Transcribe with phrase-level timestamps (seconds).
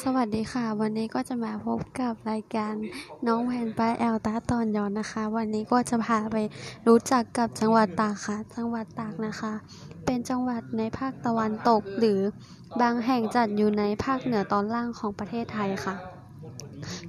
[0.00, 2.74] สวัสดีค่ะ วันนี้ก็จะมาพบกับรายการ
[3.26, 6.36] น้องแผนป้ายแอลตาตอนย้อนนะคะ วันนี้ก็จะพาไป
[6.86, 9.52] รู้จักกับจังหวัดตากค่ะ จังหวัดตากนะคะ
[10.04, 12.20] เป็นจังหวัดในภาคตะวันตกหรือ
[12.80, 15.94] บางแห่งจัดอยู่ในภาคเหนือตอนล่างของประเทศไทยค่ะ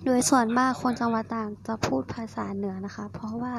[0.06, 3.54] โดยส่วนมากคนจังหวัดตากจะพูดภาษาเหนือนะคะ เพราะว่า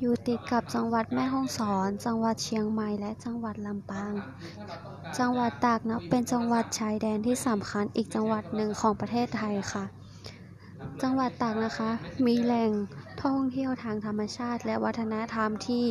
[0.00, 4.12] อยู่ติดกับจังหวัดแม่ฮ่องสอน จังหวัดเชียงใหม่และจังหวัดลำปาง
[5.16, 9.84] จังหวัดตากนับเป็นจังหวัดชายแดนที่สำคัญอีกจังหวัดหนึ่งของประเทศไทยค่ะ
[11.02, 11.90] จังหวัดตากนะคะ
[12.26, 12.70] มีแหล่ง
[13.22, 15.84] ท่องเที่ยวทางธรรมชาติและวัฒนธรรมที่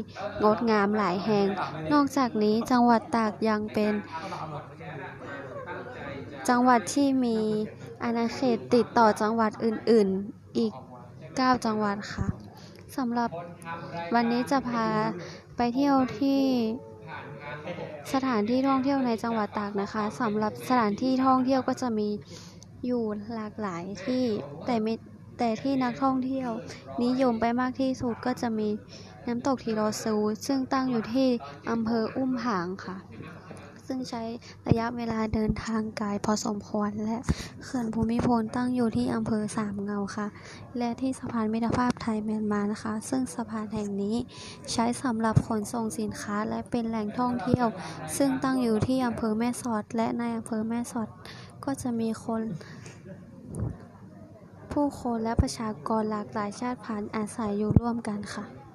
[0.44, 1.48] งดงามหลายแห่ง
[1.94, 3.94] นอกจากนี้จังหวัดตากยังเป็น
[6.50, 7.38] จังหวัดที่มี
[8.04, 10.74] อาณาเขตติดต่อจังหวัดอื่นๆ อีก
[11.20, 12.28] 9 จังหวัดค่ะ
[12.98, 13.30] สำหรับ
[14.14, 14.88] วันนี้จะพา
[15.58, 16.42] ไปเที่ยวที่
[18.14, 22.10] สถานที่ท่องเที่ยวในจังหวัดตากนะคะสำหรับสถานที่ท่องเที่ยวก็จะมี
[22.86, 23.04] อยู่
[23.36, 24.24] หลากหลายที่
[24.66, 24.94] แต่ไม่
[25.38, 26.50] แต่ที่นักท่องเที่ยว
[27.04, 28.70] นิยมไปมากที่สุดก็จะมี
[29.28, 30.16] น้ำตกทีรอซู
[30.48, 31.30] ซึ่งตั้งอยู่ที่
[31.72, 32.98] อำเภออุ้มผางค่ะ
[33.88, 34.24] ซึ่งใช้
[34.68, 37.18] ระยะเวลาเดินทางไกลพอสมควรและ
[37.64, 40.28] เขื่อนภูมิพลตั้งอยู่ที่อำเภอสามเงาค่ะ
[40.78, 44.16] และที่สะพานมิตรภาพไทยเมียนมานะคะ ซึ่งสะพานแห่งนี้
[44.72, 47.68] ใช้สำหรับขนส่งสินค้าและเป็นแหล่งท่องเที่ยว
[48.18, 51.08] ซึ่งตั้งอยู่ที่อำเภอแม่สอด และในอำเภอแม่สอด
[51.66, 52.42] ก็จะมีคน
[54.72, 58.67] ผู้คนและประชากรหลากหลายชาติพันธุ์อาศัยอยู่ร่วมกันค่ะ